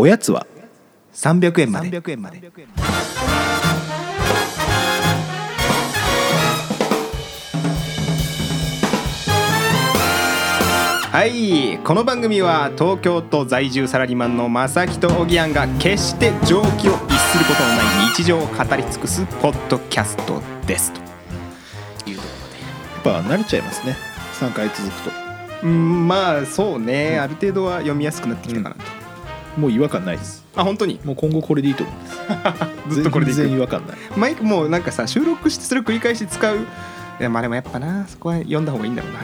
[0.00, 0.46] おやつは
[1.12, 1.88] ？300円まで。
[1.90, 2.40] 300円まで。
[11.10, 21.00] はいこの番組は東京都在住サラリーマンの正木とおぎやんが決して常軌を逸することのない日常を語り尽くすポッドキャストですと。
[22.08, 22.28] いうとこ
[23.10, 23.96] やっぱ慣れちゃいますね。
[24.34, 25.10] 3回続くと。
[25.10, 25.22] ろで
[25.64, 27.18] うんまあそうね。
[27.18, 28.97] ある程度は読みやすくなってきたかなと、
[29.58, 30.44] もう違和感ないです。
[30.56, 31.00] あ本当に？
[31.04, 31.96] もう今後これでいいと思う。
[31.96, 33.96] んですずっとこれでい全然違く和感ない。
[34.16, 36.56] マイクもうなんかさ収録してそれを繰り返し使う？
[36.56, 39.18] いやまあでもやっぱなそこは読んだ方がいいんだろうな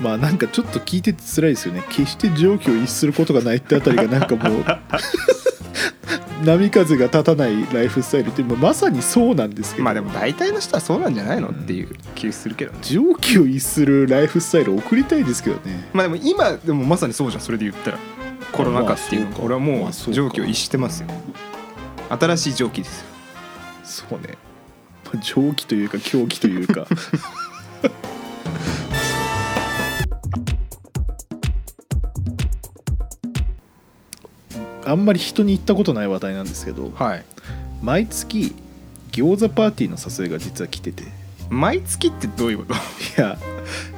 [0.00, 1.82] まあなんかちょっと聞いてて辛いですよね。
[1.88, 4.64] 決して常軌を逸することがないってあたりがなんかもう
[6.44, 9.84] 波風が立たないライフスタイルってまあまさにそうなんですけど。
[9.84, 12.78] まあでも大体の人はそうなんじゃないのっていう気するけどね。
[12.82, 15.88] 常軌を逸するライフスタイルを送りたいですけどね。
[15.92, 17.98] まあでも今でもまさにそうじゃんそれで言ったら
[18.52, 19.42] コロナ禍っていうまあそうか。
[19.44, 21.08] 俺はもう常軌を逸してますよ。
[22.08, 23.06] 新しい常軌ですよ。
[23.84, 24.36] そうね。
[25.04, 26.86] まあ常軌というか狂気というか。
[34.84, 37.24] あんまり人に言ったことない話題なんですけどはい。
[37.82, 38.54] 毎月
[39.12, 41.04] 餃子パーティーの誘いが実は来てて。
[41.04, 41.06] い
[41.48, 42.64] 毎月ってどういうこ
[43.16, 43.20] と？
[43.20, 43.36] や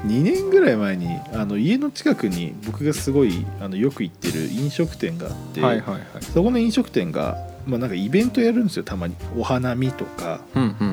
[0.06, 6.02] 2年ぐらい前にあの家の近くに僕がすごいあのよく行ってる飲食店があって、はいはいはい。
[6.20, 8.82] そこの飲食店が、まあ、なんかイベントやるんですよ。
[8.82, 9.14] たまに。
[9.36, 10.40] お花見とか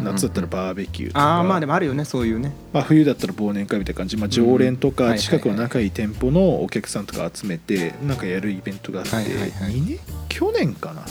[0.03, 2.53] 夏だったらバーベキューとか、ああまあでもあるよねそういうね。
[2.71, 9.49] まあ、冬だったら忘年会みたいな感じ、まあ、常連とか近くの仲いい店舗のお客さんとか集めてなんかやるイベントがあって、はいはいはい。
[9.73, 11.03] 2年去年かな。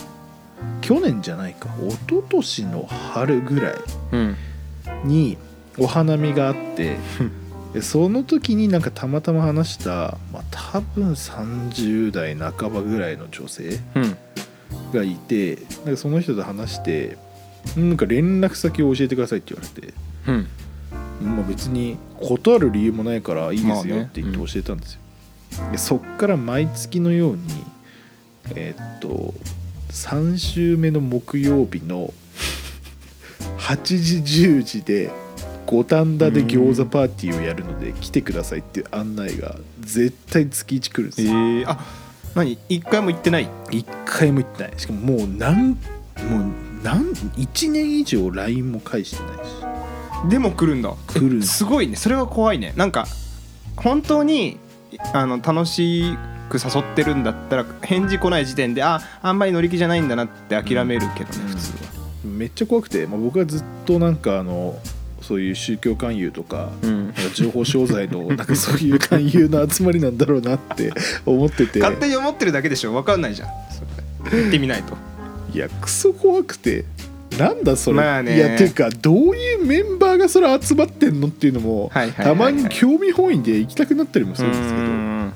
[0.80, 1.68] 去年じゃないか。
[1.80, 3.74] 一昨年の春ぐらい
[4.12, 4.36] うん。
[5.04, 5.36] に
[5.78, 6.96] お花見があって
[7.78, 14.16] でその時になんかたまたま話した、まあ、多分30代半ばぐらいの女性うん。
[14.92, 17.16] がいてなんかその人と話して
[17.76, 19.94] なんか連絡先を教えてくださいって言われて。
[20.26, 21.36] うん。
[21.36, 25.00] まあ、別に断る理由もないからいいですよって言って教えたんですよ、
[25.72, 27.42] でそっから毎月のように
[28.54, 29.34] えーっと
[29.90, 32.14] 3週目の木曜日の
[33.58, 35.10] 8時10時で
[35.70, 41.78] 五反田で餃子パーティーをやるので来てくださいっていう案内が絶対月1来るんですえよ、ー、あ
[42.34, 42.58] 何？
[42.70, 43.50] 一回も行ってない？
[43.70, 44.72] 一回も行ってない。
[44.78, 45.78] しかももう何もう
[46.82, 50.30] 何1年以上 LINE も返してないし。
[50.30, 50.94] でも来るんだ。
[51.06, 51.96] 来るすごいね。
[51.96, 52.72] それは怖いね。
[52.76, 53.06] なんか
[53.76, 54.58] 本当に
[55.12, 56.16] あの楽し
[56.48, 61.48] く誘ってるんだったら返事来ない時点でああんまり乗り気じゃないんだなって諦めるけどね、うん。
[61.48, 61.88] 普通は。
[62.24, 64.78] めっちゃ怖くて、まあ、僕はずっとなんかあの
[65.28, 67.04] そういう宗教勧誘とか,、うん。
[67.08, 70.90] なんか情報商材の なんかそういう勧誘の集まりなんだろうなって
[71.26, 71.80] 思ってて。
[71.80, 72.92] 勝手に思ってるだけでしょ。
[72.92, 73.48] 分かんないじゃん。
[73.48, 74.96] 行ってみないと。
[75.52, 76.86] いやクソ怖くて。
[77.38, 78.36] なんだそれ、まあね。
[78.36, 84.76] いやていうかどういうメンバーがそれ集まってんのっていうのも、たまに興味本位で行きたくなったりもするんですけど。
[84.76, 85.32] うん。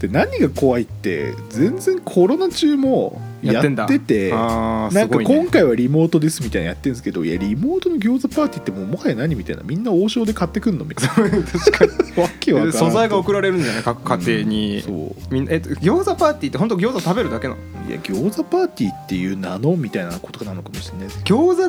[0.00, 11.14] で何が怖いって全然コロナ中もやっててなんか今回はリモートですみたいなのやってるんですけどいやリモートの餃子パーティーってもうもはや何みたいなみんな王将で買ってくんのみたいな。
[11.42, 12.72] 確かに。
[12.72, 13.82] 素材が送られるんじゃない？
[13.82, 14.92] 各家庭に、そ
[15.30, 15.34] う。
[15.34, 17.60] みんなえ餃子パーティーって本当餃子食べるだけなの？
[17.88, 21.20] いや餃子パーティーっていう名のみたいなことなのかもしれないです。
[21.24, 21.68] 餃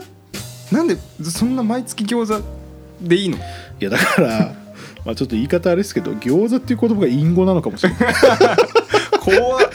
[0.69, 2.43] 子なんでそんな毎月餃子
[3.01, 3.37] でいいの？
[3.37, 3.39] い
[3.79, 4.53] やだから
[5.05, 7.99] まあちょっと言い方あれですけど餃子っていう言葉が隠語なのかもしれない。
[9.19, 9.69] 怖っ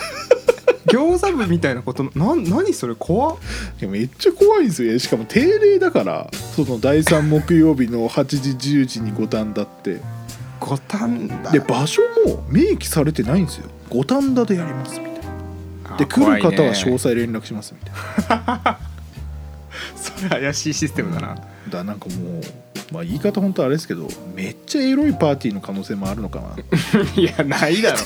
[0.92, 3.36] 餃子部みたいなことなん何それ怖っ。
[3.80, 10.00] いやめっちゃ怖いんですよしかも定例だからその第3木曜日の8時10時に五反田って。
[10.60, 11.50] 五反田。
[11.50, 13.68] で場所も明記されてないんですよ。
[13.90, 15.14] 五反田でやりますみたい
[15.90, 15.96] な。
[15.96, 17.80] で来る方は詳細連絡しますみ
[18.26, 18.78] たいな。
[19.96, 21.36] それ怪しいシステムだな。
[21.70, 22.42] だなんかもう、
[22.92, 26.56] まあ、言い方本当あれですけどめっちゃエロいパーティーの可能性もあるのかな。
[27.20, 27.98] いやないだろ。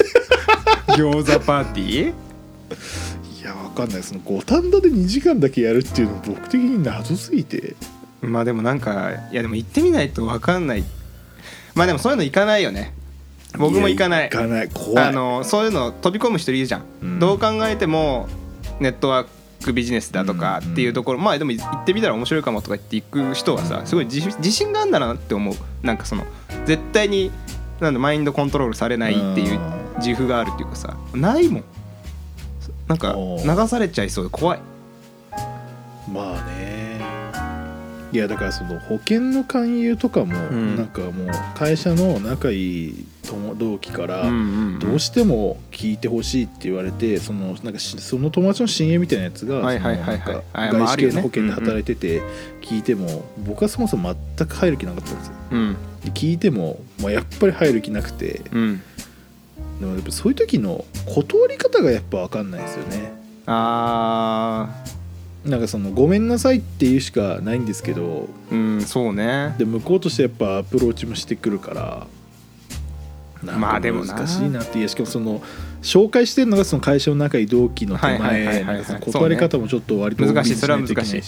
[0.96, 2.31] 餃子パーティー？
[2.72, 4.02] いやわかんない。
[4.02, 7.76] その五反田で2時間だけやるっていうの僕的に謎すぎて。
[8.20, 10.84] まあでもなんかいやでも行ってみないと分かんない。
[11.74, 12.94] まあでもそういうの行かないよね。
[13.58, 14.30] 僕も行かない。
[14.30, 14.68] 行かない。
[14.68, 15.04] 怖い。
[15.04, 17.18] あのそういうの飛び込む人いるじゃん、うん。
[17.18, 18.28] どう考えても
[18.80, 19.26] ネットワー
[19.64, 25.54] クビジネスだとかっていうところ、まあでも行ってみたら面白いかもとか言って行く人はさすごい自自信があるんだなって思う。
[25.82, 26.24] なんかその
[26.64, 27.30] 絶対に
[27.80, 29.60] なんだマインドコントロールされないっていう
[29.98, 31.64] 自負があるっていうかさないもん
[32.92, 34.60] なんか流されちゃいそうで怖い。
[36.12, 37.00] まあね。
[38.12, 40.76] いやだからその保険の勧誘とかも、ん。
[40.76, 52.20] なんかもう会社の仲いい友同期から、んどうしても聞いてほしいって言われてそのなんかしその友達の親友みたいなやつが外資系の保険で働いてて
[52.60, 55.34] 聞いても僕はそもそも全く入る気なかったんですよ。
[55.52, 55.76] うん。
[56.04, 58.82] で聞いても、まあ、やっぱり入る気なくてうん
[59.82, 63.12] でもやっぱそういう時の断り方がやっぱ分かんないですよね。
[63.46, 64.68] あ
[65.44, 69.56] なんかその「ごめんなさい」っていうしかないんですけどーうんそうね。
[69.58, 72.06] で向こうとしてやっぱアプローチもしてくるから
[73.42, 74.14] なんかまあでもな。
[74.14, 75.42] 難しいなっていやしかもその
[75.82, 78.64] 紹介してるのがその会社の仲いい同期の手はいはいはいはいはい。
[78.64, 80.54] 前なんかその断り方もちょっと割と難しい。
[80.54, 81.20] それは大難しい。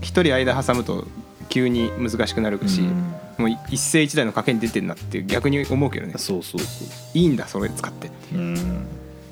[0.00, 1.06] 一人間挟むと
[1.48, 2.80] 急に難しくなるし、けないし
[3.38, 6.12] もう一世一代の賭けに出てんなって逆に思うけどね。
[6.12, 6.88] うんそうそうそう。
[7.14, 8.10] いいんだそれ使って。
[8.32, 8.86] うん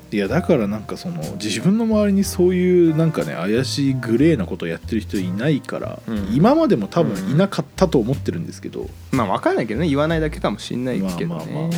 [0.09, 6.33] いやだからなんかその自分の周りにそういうなんかね怪しいグレーなことをやってる人いないから、うん。
[6.33, 11.25] 今までも多分いなかったと思ってるんですけど、まあ分かんないけどね言わないだけかもしんないけどね。
[11.25, 11.69] まあまあま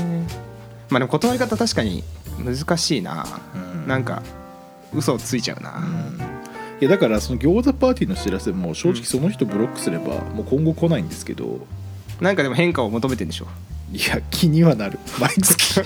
[0.89, 2.03] まあでも断り方確かに
[2.38, 3.25] 難しいな、
[3.56, 3.88] うん。
[3.88, 4.21] なんか
[4.94, 6.28] 嘘をついちゃうな、うん
[6.81, 11.59] いやだからその餃子パーティーの知らせも正直その人ブロックすればもう今後来ないんですけど。
[12.21, 13.47] なんかでも変化を求めてんでしょ。
[13.91, 14.99] いや気にはなる。
[15.19, 15.79] 毎月。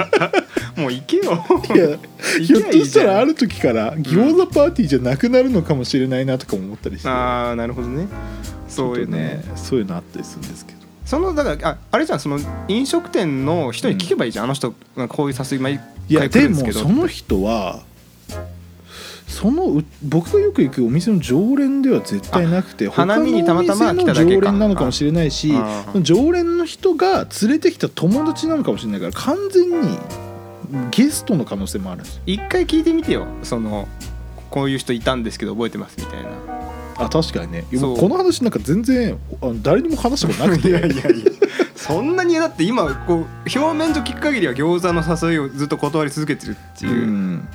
[0.76, 1.44] もう行けよ。
[1.74, 1.98] いや
[2.42, 8.08] ひょっとしたらある時から餃子パーティーじゃなくなるのかもしれないなとか思ったりして、ああなるほどね。
[8.68, 9.42] そういうね。
[9.54, 10.78] そういうのあったりするんですけど。
[11.04, 12.38] そのだからああれじゃんその
[12.68, 14.74] 飲食店の人に聞けばいいじゃん、あの人
[15.08, 15.74] こういう誘い毎
[16.08, 17.82] いや回来るでんですけどもその人は
[19.26, 24.24] そのう僕がよく行くお店の常連では絶対なくてあ花見にたまたま来ただけか。
[24.24, 25.52] 他のお店の常連なのかもしれないし
[26.02, 29.98] 常連の人が連れてきた友達なのかもしれないから完全に
[30.90, 32.22] ゲストの可能性もあるんですよ。
[32.26, 33.26] 一回聞いてみてよ。
[33.42, 33.88] その
[34.50, 36.30] こういう人いたんですけど覚えてますみたいな。
[36.98, 37.64] あ確かにね。
[37.72, 40.68] この話なんか全然あの誰にも話したことなくて。
[40.70, 41.04] いやいやいや。
[41.74, 46.88] そんなにだって今こう表面上聞く限りは餃子の誘いをずっと断り続けてるってう。
[46.88, 47.48] いう、ん。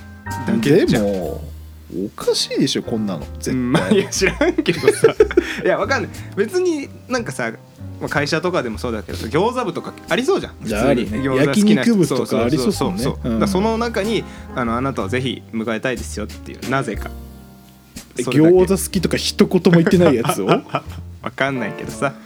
[0.47, 1.03] だけじゃん。
[1.05, 1.50] でも
[1.93, 3.25] おかしいでしょこんなの。
[3.39, 5.13] 絶対、いや知らんけどさ。
[5.63, 6.11] いやわかんない。
[6.35, 7.51] 別になんかさ
[7.99, 10.53] まあ会社とかでもそうだけど餃子部とかありそうじゃん。
[10.63, 13.47] じゃあ普通にあるね餃子好きとかありそうそうそう。
[13.47, 14.23] その中に
[14.55, 16.69] あのあなたをぜひ迎えたいですよっていう。
[16.69, 17.11] なぜか。
[18.17, 20.45] 餃子好きとか一言も言ってないやつを？
[21.21, 22.13] わかんないけどさ。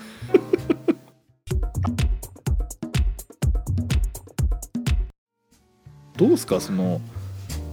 [6.18, 7.02] どうですかその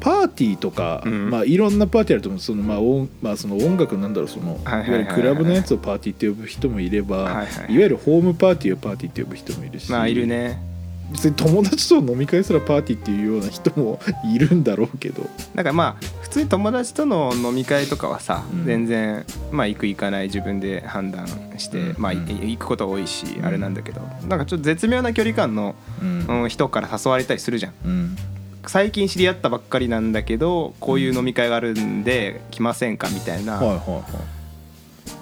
[0.03, 1.31] パーティーとか、うん。
[1.31, 2.41] まあいろんなパーティーあると思う。
[2.41, 7.77] そのまあ音まあその音楽なんだろうそのいわゆるクラブのやつをパーティーって呼ぶ人もいれば、はいはいい。
[7.77, 10.61] わゆるホームパーティーをパーティーって呼ぶ人もいるし、まあいるね。
[11.13, 14.01] 別に友達と飲み会すらパーティーっていうような人も
[14.35, 15.23] いるんだろうけど。
[15.55, 18.65] だからまあ普通に友達との飲み会とかはさ、うん。
[18.65, 21.29] 全然まあ行く行かない自分で判断
[21.59, 22.23] して、まあいうん。
[22.23, 24.01] うん行くこと多いし、うんあれなんだけど。
[24.29, 25.75] なんかちょっと絶妙な距離感の、
[26.49, 28.17] 人から誘われたりするじゃん
[28.67, 34.03] 最近知り合ったばっかりなんだけどこういう飲み会があるんで来ませんかみたいな、はいはいは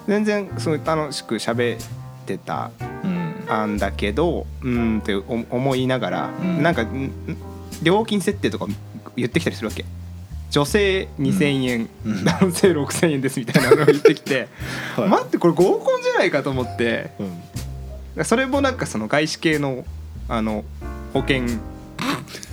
[0.07, 1.87] 全然すごい楽しく喋っ
[2.25, 2.71] てた
[3.05, 3.73] ん。
[3.73, 6.63] んだけどうーんって思思いながら、うん。
[6.63, 6.85] なんか
[7.83, 8.67] 料金設定とか
[9.15, 9.85] 言ってきたりするわけ。
[10.49, 12.25] 女性2,000円、うん。
[12.25, 14.47] 男性6,000円ですみたいなのを言ってきて、
[14.97, 15.09] はい。
[15.09, 17.11] 待ってこれ合コンじゃないかと思って。
[18.17, 18.25] うん。
[18.25, 19.85] それもなんかその外資系の
[20.27, 20.63] あの
[21.13, 21.43] 保険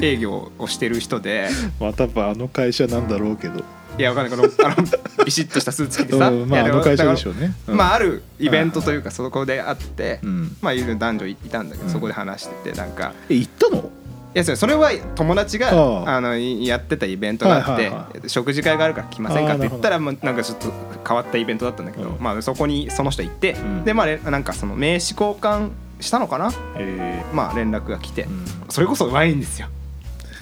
[0.01, 1.49] 営業をしてる人で。
[1.81, 3.65] まあ多分あの会社なんだろうけど、
[3.99, 4.39] いやわかんない。
[4.39, 7.77] このあのビシッとしたスーツ着てさ、うんまああの会社でしょううね、うん。
[7.77, 10.57] まああるイベントというかそこであって、うん。
[10.61, 11.93] まあいる男女いたんだけど、うん。
[11.93, 13.13] そこで話しててなんか。
[13.29, 13.91] え行ったの？
[14.35, 15.71] いやそれそれは友達が
[16.07, 20.71] あのいやってたイベントがあって、食事会があるから来ませんかって言ったらもうなんかちょっと
[21.07, 22.21] 変わったイベントだったんだけど、うん。
[22.21, 23.85] まあそこにその人行って、ん。
[23.85, 26.53] でまあれなんかその名刺交換したのかな？
[26.77, 28.45] えまあ連絡が来て、ーうん。
[28.69, 29.69] それこそワインですよ。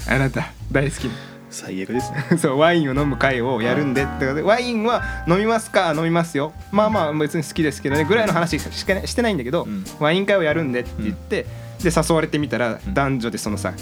[0.09, 1.15] あなた大好きな。
[1.51, 2.25] 最悪ですね。
[2.39, 4.05] そうワインを飲む会をやるんで。
[4.05, 5.95] ってワインは飲みますか？
[5.97, 6.53] 飲みますよ。
[6.73, 8.05] まあまあ別に好きですけどね。
[8.05, 9.85] ぐらいの話しかしてしてないんだけど、うん。
[9.99, 11.47] ワイン会をやるんでって言って、
[11.83, 12.95] で誘われてみたらうん。
[12.95, 13.73] 男女でそのさ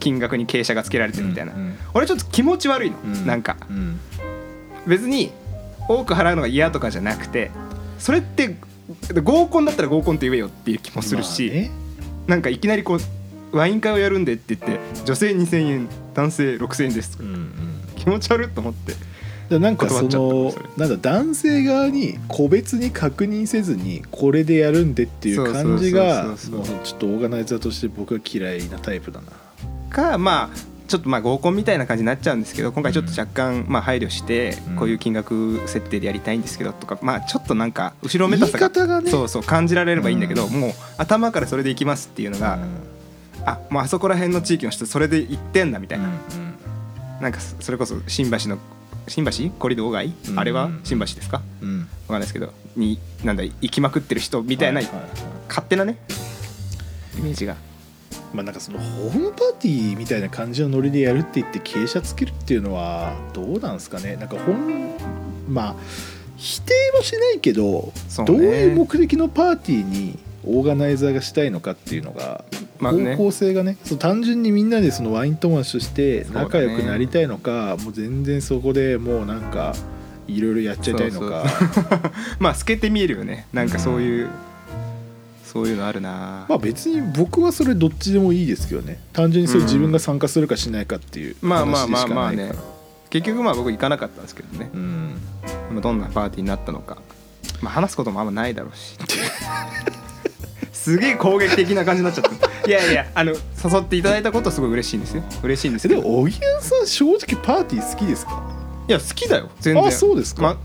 [0.00, 1.78] 金額に傾斜がつけられてるみたいな、うんうん。
[1.94, 3.26] 俺ちょっと気持ち悪いの、うん。
[3.26, 3.56] なんか。
[3.70, 4.00] うん。
[4.86, 5.30] 別に
[5.88, 7.50] 多く払うのが嫌とかじゃなくて
[7.98, 8.56] それって
[9.22, 11.70] 合コンだったら合コンって言えよっていう気もするし、まあね。
[12.26, 17.12] なんかいきなりこうワイン会をやるんでって言って女性2,000円男性6,000円です。
[17.12, 17.48] とかうんうん。
[17.96, 18.94] 気持ち悪いと思って
[19.48, 26.36] でなんかそのなんだ男性側に個別に確認せずにこれでやるんでっていう感じが
[26.84, 29.32] ちょっとオーガナイザーとして僕は嫌いなタイプだな。
[29.90, 34.76] かまあちょっとまあ合コンみたいな感じになっちゃうんですけど今回ちょっと若干まあ配慮してうん。
[34.76, 39.10] こういう金額設定でやりたいんですけどとかまあちょっとなんか後ろめたさがね。
[39.10, 40.52] そうそう感じられればいいんだけどうん。
[40.52, 42.58] もう頭からそれでいきますっていうのが
[43.44, 46.08] あもうあそこら辺の地域の人それで行ってんだみたいな。
[47.20, 48.58] なんかそそれこそ新橋の
[49.08, 49.50] 新橋？
[49.58, 50.14] コリドー街？
[50.30, 50.40] うん。
[50.40, 50.70] あれは？
[50.84, 51.42] 新橋ですか？
[51.60, 51.68] うん。
[51.68, 54.80] うんわかんないですけどになんだ行きまくってる人みたいな
[55.48, 55.98] 勝手なね
[57.18, 57.56] イメージが
[58.32, 64.16] まあなんかそのホームパーティーみたいな感じのノリでやるって言って傾斜つけるっていうのはどうなんですかね。
[64.16, 64.94] なんかほん
[65.48, 65.74] まあ
[66.36, 68.24] 否定はしないけどね。
[68.24, 72.44] どういう目的のパーティーにオーガナイザーがしたいのかっていうのが
[72.80, 79.74] 方向性がねそう単純にみんなでそのワイン友達として仲良くなりたいのか、もう全然そこでもうなんか
[80.28, 81.44] いろいろやっちゃいたいのか。
[82.38, 83.46] まあ透けて見えるよね。
[83.52, 84.28] なんかそういう、
[85.50, 86.44] そういうのあるな。
[86.46, 89.00] まあ別に僕はそれどっちでもいいですけどね。
[89.14, 92.52] 単純にそれ自分が参加するかしないかっていうまあまあまあまあね。
[93.08, 94.70] 結局まあ僕行かなかったんですけどね。
[94.74, 95.18] うん。
[95.72, 96.98] まあどんなパーティーになったのか、
[97.62, 98.98] まあ、話すこともあんまないだろうし。
[100.72, 102.68] すげえ攻撃的な感じになっちゃった。
[102.68, 103.38] いやいやあの誘
[103.80, 105.22] っていただいたことはすごい嬉しいんですよ。
[105.42, 106.00] 嬉しいんですけど。
[106.00, 108.42] えでもおぎやんさん正直パーティー好きですか？
[108.86, 109.48] いや好きだよ。
[109.60, 109.86] 全然。
[109.86, 110.56] あそうですか、ま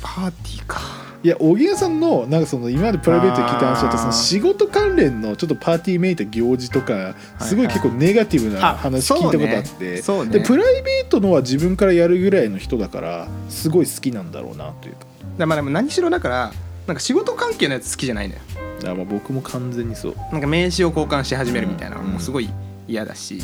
[0.00, 0.80] パーティーか
[1.26, 7.74] いやおぎやんさんのなんかその今までプライベートで聞いた話だとその仕事関連のちょっとパーティーめいた行事とかすごいはい。
[7.74, 10.02] 結構ネガティブなあ話聞いたことあって。
[10.30, 15.00] でプライベートのは自分からやるぐらいの人だからすごい好きなんだろうなというか。
[15.36, 16.52] だまあでも何しろだから
[16.86, 18.40] なんか仕事関係のやつ好きじゃないのよ
[18.76, 20.16] だからまあ僕も完全にそう。
[20.30, 22.10] なんか名刺を交換し始めるみたいなのうん。
[22.12, 22.48] もうすごい
[22.86, 23.42] 嫌だし。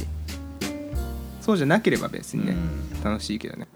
[1.41, 3.03] そうじゃなければ別にね、うん。
[3.03, 3.67] 楽しいけどね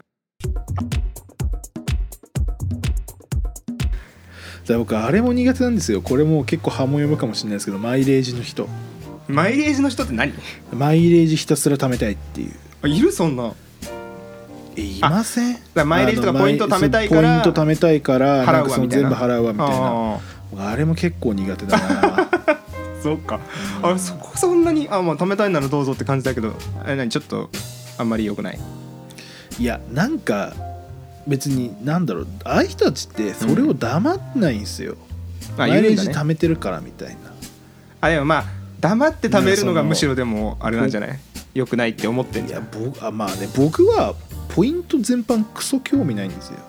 [4.73, 6.01] ら僕あれも苦手なんですよ。
[6.01, 8.67] これも結構波紋読むかもしれないですけどマイレージの人。
[9.27, 10.33] マイレージの人って何？
[10.73, 12.53] マイレージひたすら貯めたいっていう。
[12.83, 13.11] あいる？
[13.11, 13.53] そんな。
[14.75, 15.57] えいません。
[15.73, 19.09] らマイレージとかポイント貯めたいからポイント貯めたいから払うわみたいな。
[19.09, 19.75] 全部払うわみたいな。
[20.65, 20.75] ああ。
[20.75, 21.85] れも結構苦手だな。
[22.25, 22.57] ー
[23.03, 23.39] そっか。
[23.83, 27.09] あそこそんなにあまあ貯めたいならどうぞって感じだけどあれ何？
[27.09, 27.49] ちょっと
[27.97, 28.59] あんまり良くない？
[29.59, 30.53] いやなんか
[31.27, 34.95] 別になんだろうああいう人たちってそれを黙んないんですよ、
[35.55, 36.13] あマイレー言うんだね。
[36.13, 37.15] ジ貯めてるからみたいな。
[38.01, 38.45] あでもまあ
[38.79, 41.19] 黙って貯めるのがむしろでもあれなんじゃない？
[41.53, 42.85] 良くないって思ってんいやじゃん。
[42.85, 44.15] 僕あまあね僕は
[44.49, 46.59] ポイント全般クソ興味ないんですよ。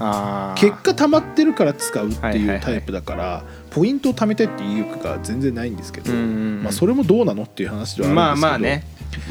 [0.00, 0.60] あー。
[0.60, 6.26] 結果溜まってるから使うってはいはいはいいうタイプだから、ポイントを貯めたいっていう意欲が全然ないんですけど、うんうんう
[6.60, 6.62] ん。
[6.62, 8.48] まあ、それもどうなのっていう話ではあるんですけど。
[8.48, 8.84] まあまあね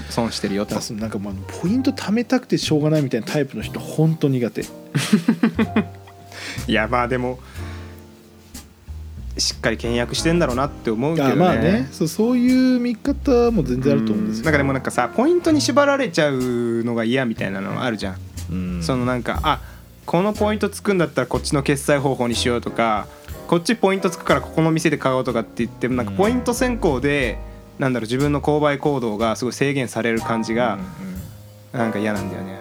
[0.10, 4.66] 損してるよとなんかまあポイント貯めたくてしょうがないみたいなタイプの人本当苦手。
[6.68, 7.40] いやまあでも
[9.38, 11.34] しっかり倹約してんだろうなって思うけどね。
[11.34, 11.88] あまあね。
[11.92, 14.46] そうそういう見方も全然あると思うんですよ。
[14.46, 18.16] なんかでもなんかさポイントに縛られちゃうのが嫌みたいなのあるじゃん、
[18.52, 18.84] うん。
[18.84, 19.60] そのなんかあ
[20.06, 23.08] このポイントつくんだったらこっちの決済方法にしようとか
[23.48, 27.38] こっちポイントつくからここの店で買おうとかって言ってもなんかうんポイント先行で、
[27.80, 30.80] なんだろう自分の購買行動がすごい制限される感じが
[31.74, 32.54] うんなんか嫌なんだよね。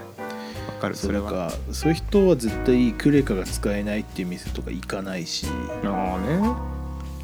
[0.66, 0.96] わかる？
[0.96, 1.30] それは。
[1.30, 5.46] かそういう人は絶対クレカが使えないっていう店とか行かないし。
[5.84, 6.74] ああね。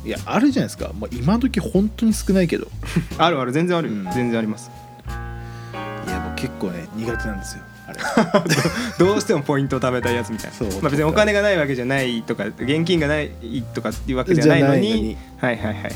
[0.05, 2.69] いやあるじゃないですか、まあ、今時本当に少ないけど。
[3.19, 3.51] あるある。
[3.53, 4.05] 全然あるよ、うん。
[4.13, 4.71] 全然あります。
[6.07, 7.63] いやもう結構ね苦手なんですよ。
[7.89, 7.99] あれ。
[9.05, 10.57] どうしてもポイントを貯めたいやつみたいな。
[10.57, 10.69] そう。
[10.81, 13.31] まあ、別にお金がないわけじゃないとか現金がない
[13.75, 14.83] とかっていうわけじゃないのに。
[14.83, 15.17] じゃないのに。
[15.41, 15.93] はいはいはいはい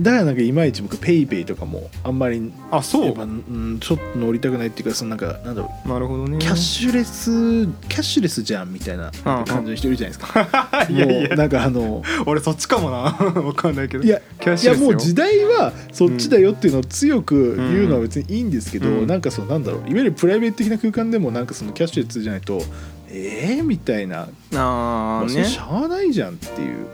[0.00, 5.88] だからなんかいまいち僕ペイペイとかもあんまりあそやっぱ、うん、ちょっと乗りたくないっていうかそのなんかなんだろう。
[5.88, 6.38] なるほどね。
[6.38, 10.86] キャッシュレスキャッシュレスじゃんみたいな感じの人いるじゃないですか。
[10.88, 11.36] いやいや。
[11.36, 12.96] なんかあの俺そっちかもな。
[13.42, 14.04] わかんないけど。
[14.04, 14.86] いやキャッシュレスよ。
[14.86, 19.06] いやもう時代はそっちだよっていうのを強く言うのは別にいいんですけど、うん。
[19.06, 19.80] なんかそのなんだろう。
[19.90, 22.62] いわゆるプライベート的な空間でもなんかそのキャッシュレスじゃないと
[23.10, 26.86] えー、みたいな、あまあ、しゃあないじゃんっていう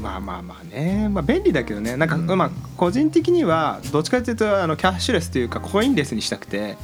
[0.00, 1.08] まあまあまあね。
[1.08, 1.96] まあ便利だけどね。
[1.96, 2.26] なんか、うん。
[2.26, 6.76] まあ個人的にはどっちかっていうとあのキャッシュレスというかコインレスにしたくて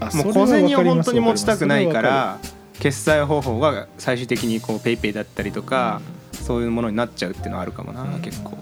[0.00, 2.38] あもう小銭を本当に持ちたくないから
[2.78, 6.00] 決済方法が最終的にこうペイペイだったりとか、
[6.32, 8.20] そういうものになっちゃうっていうのはあるかもな、うん。
[8.20, 8.58] 結構。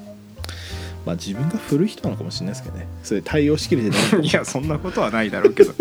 [1.06, 2.86] まあ自分が古い人なのかもしれないですけどね。
[3.02, 4.26] それ対応しきれてない。
[4.26, 5.72] いやそんなことはないだろうけど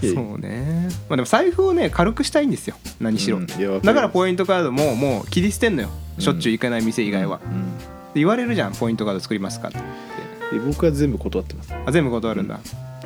[0.00, 0.88] そうね。
[1.08, 2.76] まあでも財布をね軽くしたいんですよ。
[3.00, 5.88] 何しろ、うんだからポイントカードももう切り捨てんのよ。
[6.18, 7.78] しょっちゅう行かない店以外は、うん。
[7.78, 7.84] で
[8.16, 9.78] 言われるじゃんポイントカード作りますかって。
[9.78, 11.74] で僕は全部断ってます。
[11.86, 12.60] あ全部断るんだ、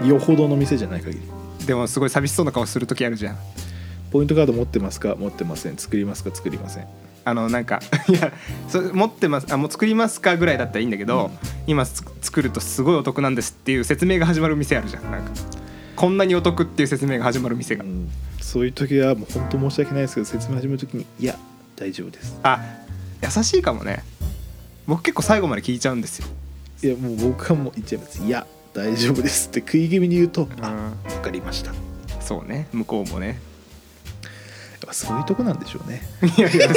[0.05, 1.67] よほどの店じゃない限り。
[1.67, 3.37] でもすごい寂しそうな顔する時あるじゃん。
[4.11, 5.17] ポイントカード持ってますか？
[5.17, 5.77] 持ってません。
[5.77, 6.31] 作りますか？
[6.35, 6.87] 作りません。
[7.25, 8.33] あのなんかいや
[8.69, 9.47] それ持ってます。
[9.53, 11.31] あもう作りますかぐらいだったらいいんだけど、うん。
[11.67, 15.11] 今つ作るとすごいお得なんですっていう説明が始まる店あるじゃん。
[15.11, 15.31] なんか
[15.97, 18.11] こんなにお得っていう説明が始まる店が、うん。
[18.41, 21.39] そういう時はもう本当申し訳ないですけど説明始める時に「いや
[21.77, 22.37] 大丈夫です。
[22.43, 22.61] あ
[23.23, 24.05] 優しいかもね。
[24.87, 26.27] 僕結構最後まで聞いちゃうんですよ」
[26.83, 30.69] いやもう僕はもう言っちゃいます「いや大丈夫です」って食い気味に言うと「あ
[31.07, 31.13] うん。
[31.15, 31.77] 分かりました」や
[32.21, 32.69] そうね。
[32.73, 33.41] 向こうもね。
[34.85, 36.03] っぱそういうとこなんでしょうね。
[36.37, 36.69] いやいや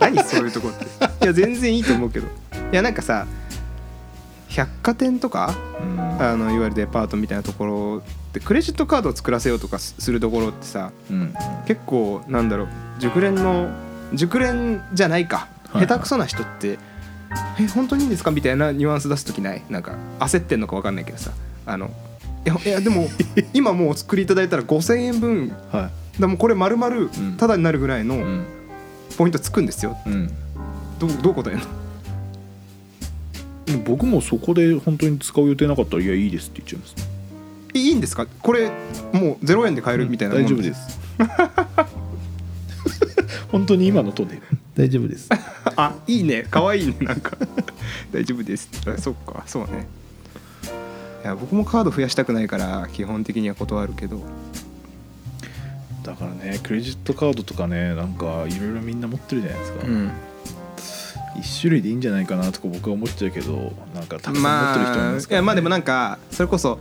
[0.00, 0.84] 何何そういうとこって。
[1.24, 2.26] いや全然いいと思うけど。
[2.72, 3.26] いやなんかさ
[4.48, 6.00] 百貨店とかうん。
[6.22, 11.34] あのいわゆるデパートみたいなところでクレジットカードを作らせようとかすするところってさうん。
[11.66, 12.68] 結構なんだろう
[12.98, 13.68] 熟練の
[14.14, 15.86] 熟練じゃないか、はいはい。
[15.86, 16.78] 下手くそな人って
[17.60, 19.62] 「え本当にいいんですか?」みたいなニュアンス出す時ない？
[19.68, 21.30] なんか焦ってんのか分かんないけどさ。
[21.66, 21.90] あの
[22.44, 23.08] いやいやでも
[23.52, 27.10] 今もうお作りいただいたら5,000円分はだもうこれ丸々ん。
[27.36, 28.16] タダになるぐらいの
[29.18, 30.30] ポイントつくんですよ、うん。
[30.98, 31.64] どうどう答えんの？
[33.66, 37.09] でも僕もそこで本当に使う予定なかったら「いやいいです」って言っちゃいます
[37.74, 38.26] いいんですか？
[38.26, 38.70] これ
[39.12, 40.98] もう0円で買えるみたいなもん大丈夫です。
[43.50, 44.40] 本当に今のトで。
[44.76, 45.28] 大丈夫です。
[45.76, 46.46] あいいね。
[46.50, 47.36] 可愛いねなんか。
[48.12, 49.42] 大丈夫ですあそっか。
[49.46, 49.86] そうね。
[51.22, 54.22] いや僕もカード増やしたくないから基本的には断るけど。
[56.02, 60.10] だからねクレジットカードとかねなんかいろいろみんな持ってるじゃないですか、うん。
[61.38, 66.78] 一種類でいいんじゃないかなとか僕は思っちゃうけどなんかたくさん持ってる人もいまますから、あいやまあでもなんかそれこそ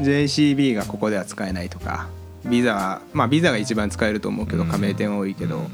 [0.00, 2.08] JCB がここでは使えないとか
[2.44, 4.68] ビザはまあビザが一番使えると思うけどうん。
[4.68, 5.68] 加盟店多いけど、うん。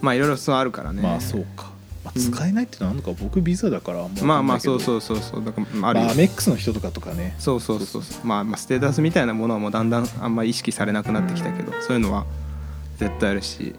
[0.00, 1.02] まあいろいろそうあるからね。
[1.02, 1.70] まあそうか、
[2.04, 5.44] まあ、使えないってのはなんか僕ビザだからままあまあそううそうそうそう。
[5.44, 7.34] だからまああるよまあアメックスの人とかとかね。
[7.38, 8.26] そうそうそうそう。
[8.26, 12.26] まあまあステータスみたいなものはもうだんだんあんまり意識されなくなってきたけど、そういうのは
[12.98, 13.74] 絶対あるし。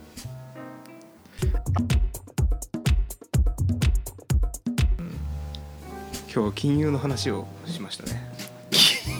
[6.33, 8.30] 今日金融の話をしましたね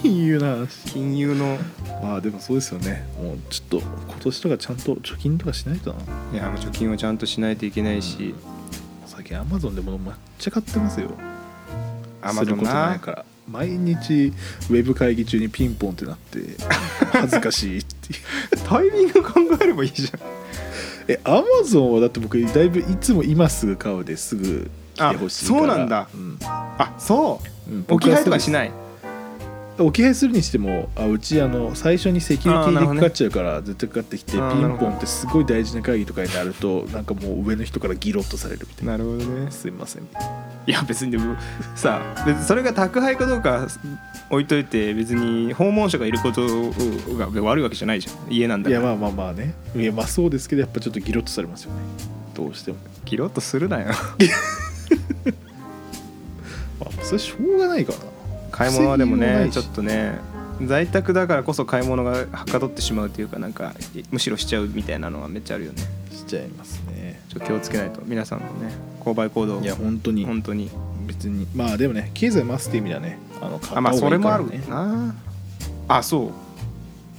[0.01, 0.93] 金融な話。
[0.93, 1.57] 金融の。
[2.01, 3.07] まあでもそうですよね。
[3.21, 5.99] もうちょっと今年とかちゃんと貯金とかしないとな。
[6.33, 8.33] いや貯金をちゃんとしないといけないし、
[9.05, 11.11] 最近アマゾンでもめっちゃ買ってますよ。
[12.21, 13.25] アマゾンことなないから。
[13.47, 14.33] 毎日
[14.69, 16.39] ウェブ会議中にピンポンってなって
[17.11, 18.67] 恥ずかしいっていう。
[18.67, 20.19] タイミング考えればいいじゃん。
[21.07, 25.63] えアマゾンはだって僕だいぶいつも今すぐ買うですぐ来てほしいから。
[25.63, 26.07] あそうなんだ。
[26.13, 26.37] うん。
[26.41, 27.71] あそう。
[27.71, 27.85] うん。
[27.87, 28.71] 置き配とかしない
[29.79, 38.91] 置き配するにしてもあうちあの最初にセキュリティでかかっちゃうから絶対かかってきてピあーなるほどンポンってすごい大事な会議とかになるとなんかもう上の人からギロッとされるみたいな。
[38.93, 40.03] なるほどねすいません。
[40.03, 41.35] いや別にでも
[41.75, 43.67] さ別にそれが宅配かどうか
[44.29, 46.41] 置いといて別に訪問者がいること
[47.17, 48.31] が悪いわけじゃないじゃん。
[48.31, 48.81] 家なんだから。
[48.81, 49.55] いやまあまあまあね。
[49.75, 51.79] いやまあそうですけどやっぱちょっとギロッとされますよね。
[52.35, 52.77] どうしても。
[53.05, 53.87] ギロッとするなよ。
[56.79, 58.05] まあそれしょうがないからな
[58.65, 60.19] 買い物はでもねちょっとね
[60.63, 63.73] 在宅だからこそ買い物がはかどってしまうというかなんか
[64.11, 65.81] むしろしちゃうみたいなのはめっちゃあるよね。
[66.11, 67.19] しちゃいますね。
[67.29, 70.25] ちょっと気をつけないと皆さんのね購買行動いや本当に。
[70.25, 70.69] 本当に。
[71.07, 71.47] 別に。
[71.55, 73.17] まあでもね経済回すって意味ではね。
[73.41, 74.95] あの買ったあまあ方それもあるがいいからね。
[74.97, 75.15] な。
[75.87, 76.31] あそう。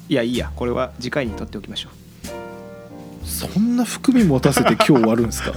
[0.08, 0.52] いやいいや。
[0.54, 1.88] これは次回にとっておきましょ
[3.24, 5.52] そんな含み持たせて今日終わるんですか？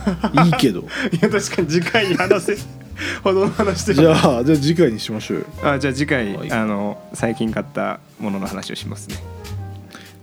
[0.45, 0.82] いいけど。
[0.82, 0.84] う
[1.15, 2.58] いや確かに次回に話せ
[3.24, 5.46] ほどの話でじゃあじゃあ次回にしましょうよ。
[5.64, 6.52] あじゃあ次回、はい。
[6.52, 9.18] あの最近買ったものの話をしますね。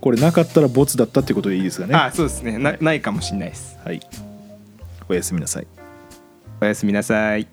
[0.01, 1.95] これなかったらボツだったってことでいいですかね。
[1.95, 2.57] あそうですね。
[2.57, 3.77] なないかもしれないです。
[3.83, 4.01] はい。
[5.07, 5.67] おやすみなさい。
[6.61, 7.47] おやすみなさい